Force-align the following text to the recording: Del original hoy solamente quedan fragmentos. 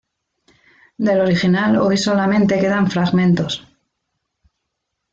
Del 0.97 1.21
original 1.21 1.77
hoy 1.77 1.95
solamente 1.95 2.57
quedan 2.59 2.89
fragmentos. 2.89 3.67